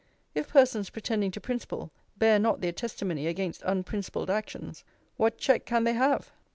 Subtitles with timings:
[0.33, 4.83] If persons pretending to principle, bear not their testimony against unprincipled actions,
[5.17, 6.31] what check can they have?